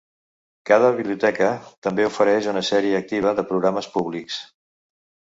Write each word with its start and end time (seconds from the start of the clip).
Cada 0.67 0.87
biblioteca 0.99 1.49
també 1.87 2.07
ofereix 2.07 2.47
una 2.53 2.63
sèrie 2.69 3.01
activa 3.01 3.33
de 3.41 3.45
programes 3.51 3.91
públics. 3.99 4.39